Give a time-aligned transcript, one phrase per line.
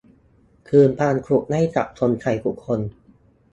[0.67, 2.79] คืนความสุขให้กับคนไทยทุกคน